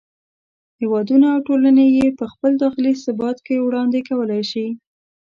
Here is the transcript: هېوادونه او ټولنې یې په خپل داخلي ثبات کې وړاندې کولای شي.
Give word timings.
هېوادونه 0.79 1.27
او 1.33 1.39
ټولنې 1.47 1.85
یې 1.97 2.07
په 2.19 2.25
خپل 2.31 2.51
داخلي 2.63 2.93
ثبات 3.03 3.37
کې 3.45 3.63
وړاندې 3.65 3.99
کولای 4.09 4.43
شي. 4.51 4.67